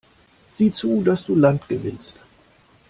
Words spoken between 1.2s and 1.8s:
du Land